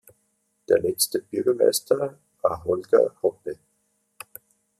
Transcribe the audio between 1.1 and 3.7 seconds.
Bürgermeister war Holger Hoppe.